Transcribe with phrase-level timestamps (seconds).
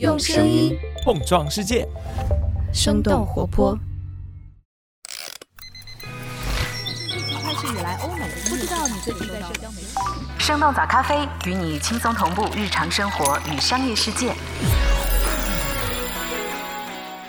[0.00, 1.86] 用声音碰撞世界，
[2.72, 3.78] 生动活泼。
[7.40, 9.86] 开始以来，欧美不知道你最近在社交媒体。
[10.36, 14.34] 生动早咖啡与你轻松同步日常生活与商业世界。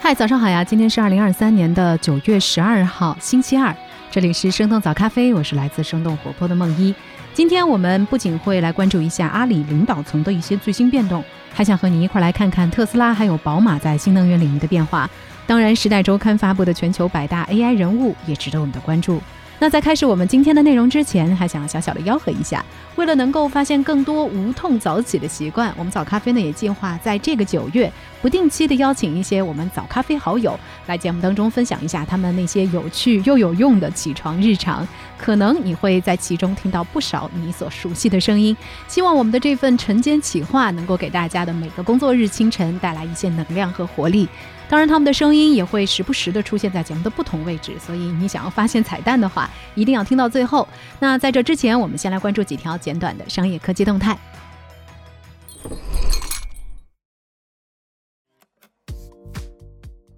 [0.01, 0.63] 嗨，早上好呀！
[0.63, 3.75] 今天是二零二三年的九月十二号，星期二。
[4.09, 6.95] 这里是生动早咖啡，我是来自生动活泼的梦一。
[7.35, 11.23] 今天我们不仅会来关注一下阿里领导层的一些最新变动，
[11.55, 15.09] 还想和你一块来看看特斯拉还有宝马在新能源领域的变化。
[15.47, 19.21] 当然，《时代周刊》发布的全球百大 AI 人物也值得我们的关注。
[19.57, 22.63] 那在开始我们今天的内容之前，还想小小的吆喝一下，
[22.97, 27.91] 为了能够发现更多无痛早起的习惯，我们早咖啡呢也计划在这个九月
[28.21, 34.85] 不定期的邀请一些我们早咖啡好友来节目当中分享一下他们那些有趣又有用的起床日常，
[35.17, 38.55] 可能你会在其中听到不少你所熟悉的声音。
[38.89, 44.27] 希望我们的这份晨间企划能够给大家的每个工作日清晨带来一些能量和活力。
[44.67, 50.67] 当然，他们的声音也会时不时的出现在节目的不同位置，所以你想要发现彩蛋的话，一定要听到最后。
[50.99, 54.17] 那在这之前，我们先来关注几条简短的商业科技动态。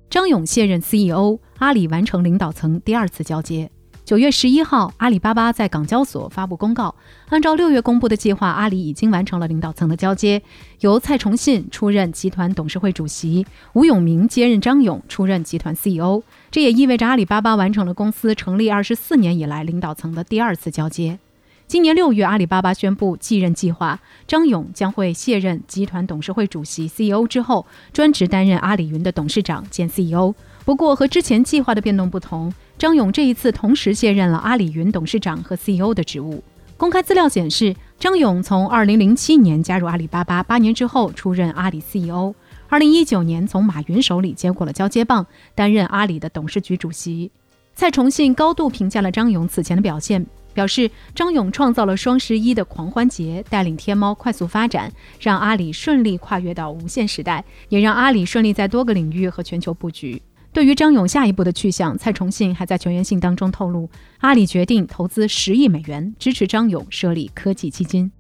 [0.10, 3.70] 张勇卸任 CEO，阿里完成领导层第二次交接。
[4.08, 6.96] 九月十一号，阿里巴巴在港交所发布公告，
[7.28, 10.42] 按照六月公布的计划，阿里已经完成了领导层的交接，
[10.80, 16.24] 由蔡崇信出任集团董事会主席，吴永明接任张勇出任集团 CEO。
[16.50, 21.20] 这也意味着阿里巴巴完成了公司成立二十四年以来领导层的第二次交接。
[21.68, 30.34] 今年六月，阿里巴巴宣布继任计划，张勇将会卸任集团董事会主席 CEO 之后，专职担任阿里云的董事长兼 CEO。
[30.64, 32.54] 不过，和之前计划的变动不同。
[32.78, 36.44] 张勇这一次同时卸任了阿里云董事长和 CEO 的职务。
[36.78, 42.36] 公开资料显示，张勇从2007年加入阿里巴巴，八年之后出任阿里 CEO。
[42.70, 47.32] 2019年从马云手里接过了交接棒，担任阿里的董事局主席。
[47.74, 50.24] 蔡崇信高度评价了张勇此前的表现，
[50.54, 60.22] 表示张勇创造了双十一的狂欢节，带领天猫快速发展，让阿里顺利跨越到无限时代，也让阿里顺利在多个领域和全球布局。
[60.58, 63.88] 对于张勇下一步的去向，蔡崇信还在全员信当中透露，
[64.22, 68.12] 阿里决定投资十亿美元支持张勇设立科技基金。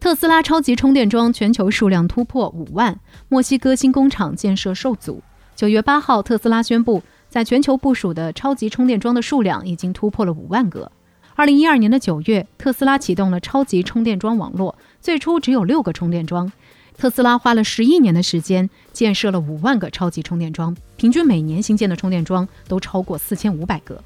[0.00, 2.98] 特斯拉超级充电桩全球数量突破五万，
[3.28, 5.22] 墨西哥新工厂建设受阻。
[5.54, 10.90] 九月八号，特斯拉宣布，在全球部署的超级充电桩的数量已经突破了五万个。
[11.34, 16.50] 二零一二年的九月，特斯拉启动了超级充电桩网络，最初只有六个充电桩。
[17.00, 23.98] 特斯拉花了十一年的时间建设了五万个超级充电桩，平均每年新建的充电桩都超过四千五百个。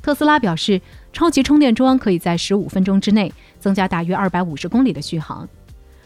[0.00, 0.80] 特斯拉表示，
[1.12, 5.46] 超级充电桩可以在十五分钟之内增加大约二百五十公里的续航。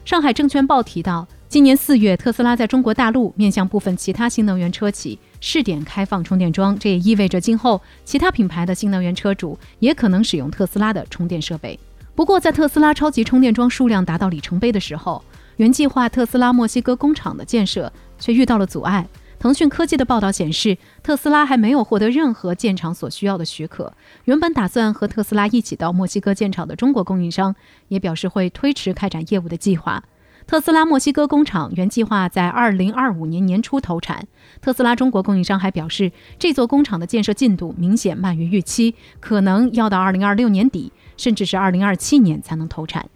[0.04, 11.78] 上海证券报提到，今年四月，特斯拉在中国大陆面向部分其他新能源车企试点开放充电桩，这也意味着今后其他品牌的新能源车主也可能使用特斯拉的充电设备。
[12.16, 15.22] 不过，在特斯拉超级充电桩数量达到里程碑的时候，
[15.56, 19.06] 原计划特斯拉墨西哥工厂的建设却遇到了阻碍。
[19.38, 23.92] 腾讯科技的报道显示，特斯拉还没有获得任何建厂所需要的许可。
[24.24, 27.54] 原本打算和特斯拉一起到墨西哥建厂的中国供应商
[27.88, 30.02] 也表示会推迟开展业务的计划。
[30.46, 34.26] 特斯拉墨西哥工厂原计划在二零二五年年初投产。
[34.62, 43.08] 特斯拉中国供应商还表示，这座工厂的建设进度明显慢于预期，可能要到二零二六年底，甚至是二零二七年才能投产。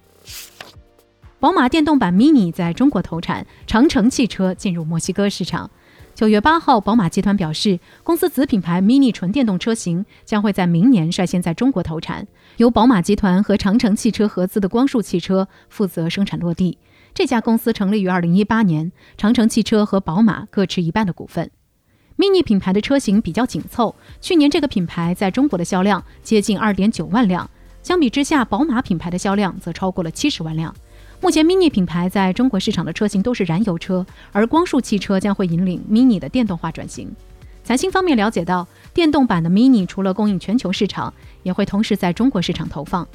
[1.41, 5.71] 宝马电动版 Mini 在中国投产，长城汽车进入墨西哥市场。
[6.13, 16.77] 九月八号，宝马集团表示，公司子品牌 Mini 纯电动车型将会在明年率先在中国投产，由宝马集团和长城汽车合资的光束汽车负责生产落地。
[17.15, 21.49] 这家公司成立于二零一八年，长城汽车和宝马各持一半的股份。
[22.17, 27.49] Mini 品牌的车型比较紧凑，去年这个品牌在中国的销量接近二点九万辆，
[27.85, 30.75] 相比之下，宝马品牌的销量则超过了七十万辆。
[31.21, 37.11] 目前，Mini 品牌在中国市场的车型都是燃油车，而光束汽车将会引领 Mini 的电动化转型。
[37.65, 41.13] 财新方面了解到，电动版的 Mini 除了供应全球市场，
[41.43, 43.07] 也会同时在中国市场投放。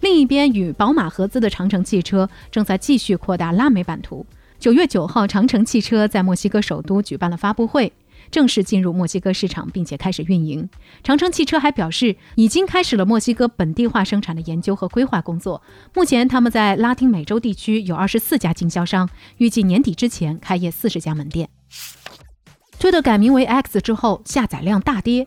[0.00, 4.24] 另一边，与宝马合资的长城汽车正在继续扩大拉美版图。
[4.58, 7.92] 九月九号，长城汽车在墨西哥首都举办了发布会。
[8.30, 10.68] 正式进入墨西哥市场，并且开始运营。
[11.02, 15.62] 长城汽车还表示，已经开始了墨西哥本地化生产的研究和规划工作。
[15.94, 21.48] 目前，他们在拉丁美洲地区有二十四家经销商，预计年底之前开业四十家门店。
[22.78, 25.26] 推特改名为 X 之后，下载量大跌。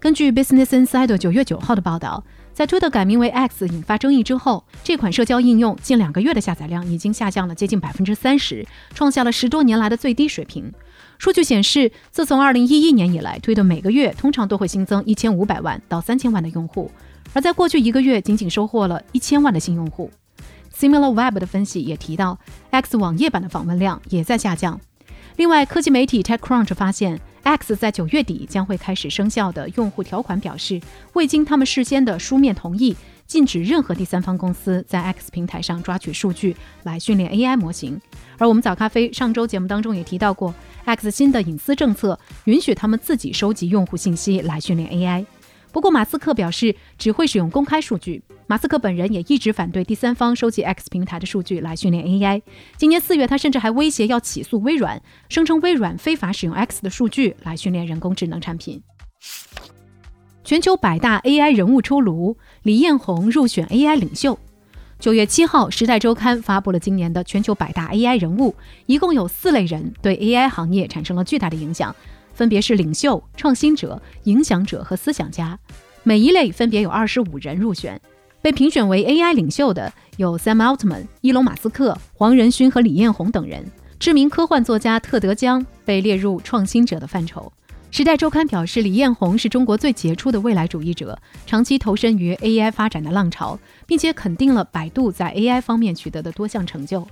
[0.00, 2.24] 根据 Business Insider 九月九号的报道。
[2.54, 10.72] 在推特改名为 X 引发争议之后，这款社交应用近两个月的下载量已经下降了接近百分之三十，创下了十多年来的最低水平。
[11.18, 16.88] 数据显示，自从二零一一年以来，推特每个月通常都会新增一千五百万到三千万的用户，
[17.32, 20.08] 而在过去一个月仅仅收获了一千万的新用户。
[20.72, 22.38] SimilarWeb 的分析也提到
[22.70, 24.80] ，X 网页版的访问量也在下降。
[25.34, 30.80] 另外，科技媒体 TechCrunch 发现，X 在九月底将会开始生效的用户条款表示，
[31.14, 32.96] 未经他们事先的书面同意，
[33.28, 38.00] 禁止任何第三方公司在 X 平台上抓取数据来训练 AI 模型。
[38.38, 40.54] 而我们早咖啡上周节目当中也提到过
[40.86, 45.26] ，X 新的隐私政策允许他们自己收集用户信息来训练 AI。
[45.70, 48.22] 不过，马斯克表示只会使用公开数据。
[48.46, 52.40] 马斯克本人也一直反对第三方收集 X 平台的数据来训练 AI。
[52.78, 58.82] 今年四月，他甚至还威胁要起诉微软，声称微软非法使用 X 的数据来训练人工智能产品。
[60.48, 64.38] 全球百大 AI 人物出炉，李彦宏入选 AI 领袖。
[64.98, 68.54] 九月七号，《时代周刊》发布了今年的全球百大 AI 人物，
[68.86, 71.94] 一共有四类人对 AI 行业产生了巨大的影响。
[72.32, 75.58] 分别是领袖、创新者、影响者和思想家，
[76.02, 78.00] 每一类分别有二十五人入选。
[78.40, 83.62] 被评选为 AI 领袖的有 Sam Altman、伊隆·马斯克、黄仁勋和李彦宏等人。
[83.98, 87.52] 知名科幻作家特德·江被列入创新者的范畴。
[87.98, 93.58] 时代周刊表示，李彦宏是中国最杰出的未来主义者，长期投身于 AI 发展的浪潮，
[93.88, 97.04] 并且肯定了百度在 AI 方面取得的多项成就。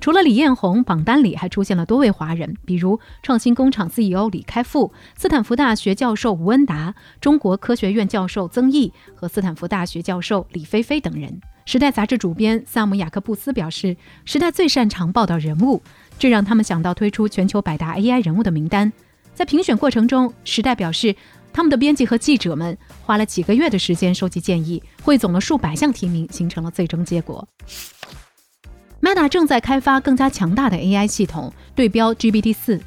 [0.00, 11.28] 除了李彦宏，榜单里还出现了多位华人，比如创新工厂 CEO 李开复、斯坦福大学教授吴恩达、中国科学院教授曾毅和斯坦福大学教授李飞飞等人。
[11.70, 13.88] 《时代》杂志主编萨姆·雅克布斯表示，
[14.24, 15.82] 《时代》最擅长报道人物，
[16.18, 18.90] 这让他们想到推出全球百大 AI 人物的名单。
[19.34, 21.14] 在评选过程中，《时代》表示，
[21.52, 27.46] 他们的编辑和记者们花了几个月的时间收集建议，汇总了数百项提名，形成了最终结果。
[29.00, 32.80] Meta 正在开发更加强大的 AI 系统，对标 GPT-4。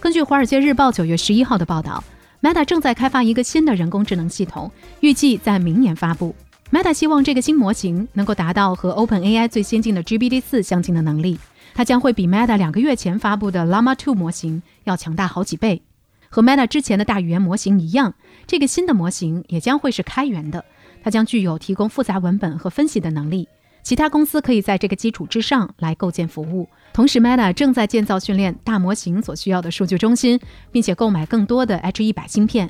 [0.00, 2.04] 根据《华尔街日报》九月十一号的报道
[2.42, 6.34] ，Meta 正在开发一个新的人工智能系统，预计在明年发布。
[6.70, 11.38] Meta 希望这个新模型能够达到和 OpenAI 最先进的 GPT-4 相近的能力，
[11.74, 15.82] 它将会比 Meta 两个月前发布的 Llama 2模型要强大好几倍。
[16.28, 18.14] 和 Meta 之前的大语言模型一样，
[18.46, 20.64] 这个新的模型也将会是开源的，
[21.02, 23.48] 它将具有提供复杂文本和分析的能力。
[23.82, 26.68] 其他公司可以在这个基础之上来构建服务。
[26.92, 30.40] 同时，Meta 正在建造训练大模型所需要的数据中心，
[30.72, 32.68] 并且购买更多的 H100 芯片。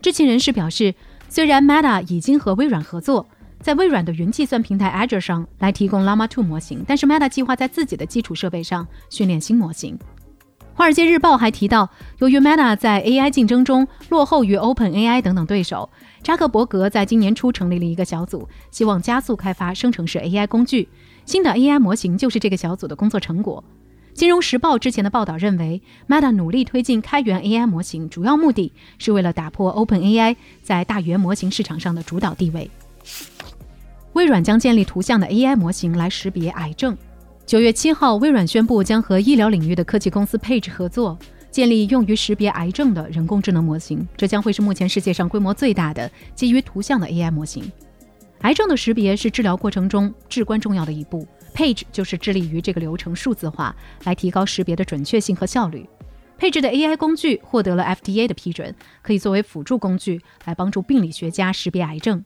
[0.00, 0.94] 知情人士表示，
[1.28, 3.28] 虽然 Meta 已经和微软合作，
[3.64, 9.96] 在微软的云计算平台 Azure 上来提供 Llama 2模型，但是 Meta 计划在自己的基础设备上训练新模型。
[10.74, 11.88] 《华尔街日报》还提到，
[12.18, 15.88] 由于 Meta 在 AI 竞争中落后于 OpenAI 等等对手，
[16.22, 20.86] 扎克伯格在今年初成立了一个小组，希望加速开发生成式 AI 工具。
[21.24, 23.64] 新的 AI 模型就是这个小组的工作成果。
[24.14, 32.70] 《金融时报》之前的报道认为，Meta 努力推进开源 AI 模型，主要目的是为了打破 OpenAI 在大语言模型市场上的主导地位。
[34.14, 36.96] 微软将建立图像的 AI 模型来识别癌症。
[37.44, 41.18] 九月七号，微软宣布将和医疗领域的科技公司 Page 合作，
[41.50, 44.06] 建立用于识别癌症的人工智能模型。
[44.16, 47.70] 这将会是目前世界上规模最大的基于图像的 AI 模型。
[48.42, 53.74] 癌症的识别是治疗过程中至关重要的一步，Page 就是致力于这个流程数字化，
[54.04, 55.84] 来提高识别的准确性和效率。
[56.38, 62.24] Page 的 AI 工具获得了 FDA 的批准，可以作为辅助工具来帮助病理学家识别癌症。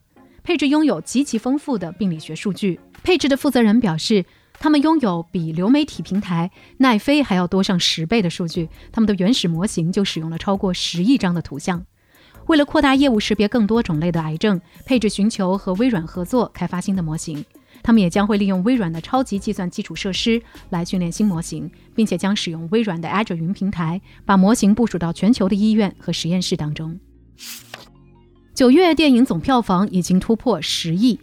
[0.49, 2.81] 配置拥有极其丰富的病理学数据。
[3.03, 4.25] 配置的负责人表示。
[4.61, 11.87] 他们拥有比流媒体平台奈飞还要多上十倍的数据，他们的原始模型就使用了超过十亿张的图像。
[12.47, 17.45] 为了扩大业务，识别更多种类的癌症，配置寻求和微软合作开发新的模型。
[17.85, 26.99] 他们也将会利用微软的超级计算基础设施来训练新模型，并且将使用微软的 Azure 云平台，把模型部署到全球的医院和实验室当中。
[28.59, 31.17] 九月电影总票房已经突破十亿。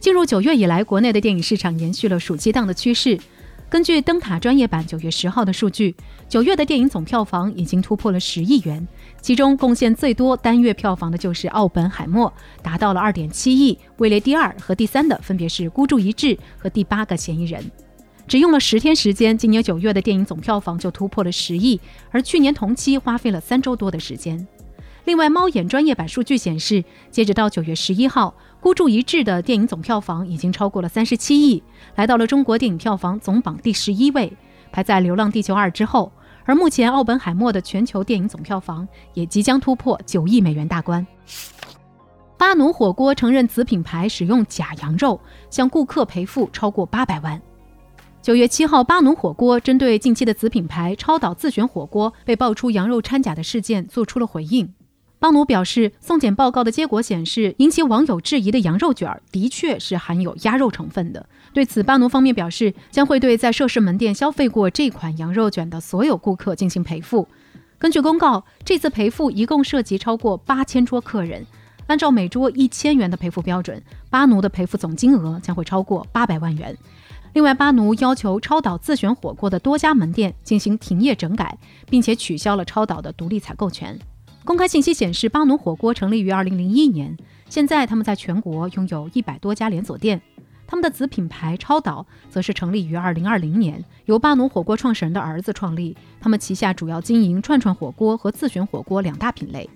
[0.00, 3.16] 进入九月以来，国内的电影市场延续了暑期档的趋势。
[3.70, 5.94] 根据灯塔专业版九月十号的数据，
[6.28, 8.84] 九月的电影总票房已经突破了十亿元，
[9.20, 12.28] 其中贡献最多单月票房的就是《奥本海默》，
[12.64, 17.62] 达到了二点七亿，位列第二和第三的分别是《孤注一掷》和《第八个嫌疑人》。
[18.26, 24.44] 只用了十天时间，今年九月的电影总票房就突破了十亿，而去年同期花费了三周多的时间。
[25.04, 31.60] 另外，猫眼专业版数据显示，截止到九月十一号，《孤注一掷》的电影总票房已经超过了三十七亿，
[31.96, 34.32] 来到了中国电影票房总榜第十一位，
[34.70, 36.12] 排在《流浪地球二》之后。
[36.44, 41.04] 而目前，《奥本海默》的全球电影总票房也即将突破九亿美元大关。
[42.36, 47.40] 《巴奴火锅承认子品牌使用假羊肉，向顾客赔付超过八百万。
[48.20, 54.72] 九月七号，巴奴火锅针对近期的子品牌超导自选火锅被爆出羊肉掺假的事件做出了回应。
[55.22, 61.24] 巴奴表示，送检报告的结果显示，引起网友质疑的羊肉卷的确是含有鸭肉成分的。
[61.54, 67.28] 对此，巴奴方面表示，将会对在涉事门店消费过这款羊肉卷的所有顾客进行赔付。
[67.78, 71.46] 根据公告，这次赔付一共涉及超过八千桌客人，
[71.86, 76.76] 按照每桌一千元的赔付标准，巴奴的赔付总金额将会超过八百万元。
[77.34, 81.56] 另外，巴奴要求超导自选火锅的多家门店进行停业整改，
[81.88, 83.96] 并且取消了超导的独立采购权。
[84.44, 87.16] 公开信息显示，巴奴火锅成立于二零零一年，
[87.48, 90.20] 现在他们在全国拥有一百多家连锁店。
[90.66, 95.96] 他们的子品牌超导则是成立于二零二零年，由巴奴火锅创始人的儿子创立。
[96.20, 99.68] 他们旗下主要经营串串火锅和自选火锅两大品类。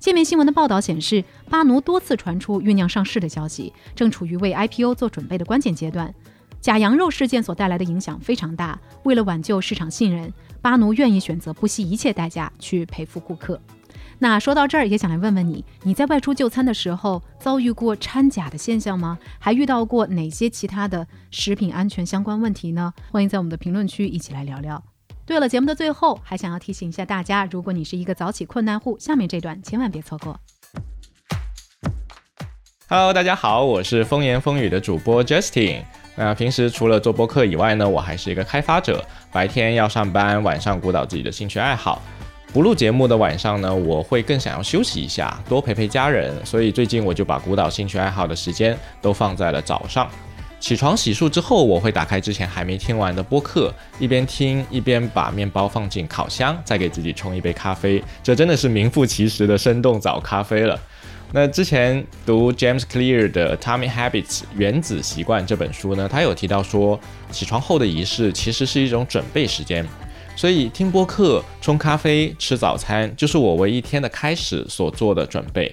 [0.00, 6.12] 界面新闻的报道显示，巴奴多次传出酝酿上市的消息，正处于为 IPO 做准备的关键阶段。
[6.60, 13.60] 假羊肉事件所带来的影响非常大，为了挽救市场信任，巴奴愿意选择不惜一切代价去赔付顾客。
[14.22, 19.18] 那说到这儿，也想来问问你，你在外出就餐的时候遭遇过掺假的现象吗？
[19.38, 22.92] 还遇到过哪些其他的食品安全相关问题呢？
[23.10, 24.84] 欢迎在我们的评论区一起来聊聊。
[25.24, 30.38] 对了，节目的最后还想要提醒一下大家，如果你是一个早起困难户，下面这段千万别错过。
[32.90, 35.82] Hello，大家好，我是风言风语的主播 Justin。
[36.14, 42.02] 那平时除了做播客以外呢，我还是一个开发者，白天要上班，晚上鼓捣自己的兴趣爱好。
[42.52, 46.34] 不录节目的晚上呢，我会更想要休息一下，多陪陪家人。
[46.44, 50.08] 所以最近我就把孤岛兴趣爱好的时间都放在了早上。
[50.58, 58.02] 起床洗漱之后，我会打开之前还没听完的播客，一边听一边把面包放进烤箱，再给自己冲一杯咖啡。
[58.20, 60.76] 这真的是名副其实的生动早咖啡了。
[61.32, 66.98] 那之前读 James Clear 的《Atomic Habits 原子习惯》这本书呢，他有提到说，
[67.30, 69.86] 起床后的仪式其实是一种准备时间。
[70.40, 75.70] 所以听播客、冲咖啡、吃早餐，就是我为一天的开始所做的准备。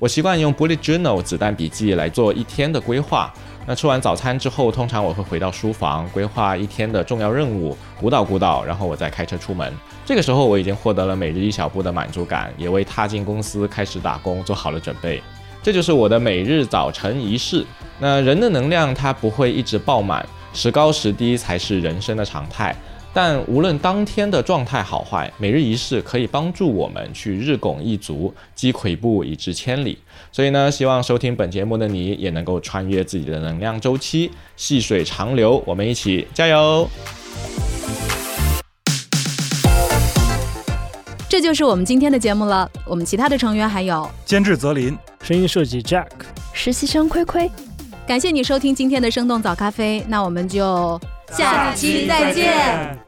[0.00, 3.32] 我习惯用 bullet journal 子弹笔记来做一天的规划。
[3.64, 9.72] 那吃完早餐之后，通常我会回到书房规划一天的重要任务，鼓捣鼓捣，然后我再开车出门。
[10.04, 15.22] 这个时候我已经获得了每日一小步的满足感，也为踏进公司开始打工做好了准备。
[15.62, 17.64] 这就是我的每日早晨仪式。
[18.00, 22.74] 那人的能量它不会一直爆满，时高时低才是人生的常态。
[23.20, 29.98] 但无论当天的状态好坏，每日一式可以帮助我们去日拱一卒，积跬步以至千里。
[30.30, 35.60] 所以呢，希望收听本节目的你也能够穿越自己的能量周期，细水长流。
[35.66, 36.88] 我们一起加油！
[41.28, 42.70] 这就是我们今天的节目了。
[42.86, 46.06] 我们其他的成员还有监制泽林，声音设计 Jack，
[46.52, 47.50] 实习生亏亏。
[48.06, 51.00] 感谢你收听今天的生动早咖啡，那我们就。
[51.30, 53.07] 下期再见。